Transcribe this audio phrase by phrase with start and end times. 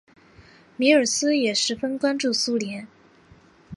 [0.77, 2.87] 米尔斯也十分关注苏联。